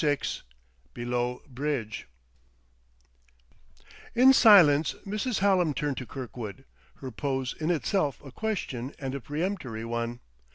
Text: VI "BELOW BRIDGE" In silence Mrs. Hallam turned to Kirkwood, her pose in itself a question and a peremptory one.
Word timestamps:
VI 0.03 0.17
"BELOW 0.95 1.43
BRIDGE" 1.47 2.07
In 4.15 4.33
silence 4.33 4.95
Mrs. 5.05 5.37
Hallam 5.41 5.75
turned 5.75 5.97
to 5.97 6.07
Kirkwood, 6.07 6.65
her 7.01 7.11
pose 7.11 7.53
in 7.59 7.69
itself 7.69 8.19
a 8.25 8.31
question 8.31 8.95
and 8.97 9.13
a 9.13 9.21
peremptory 9.21 9.85
one. 9.85 10.19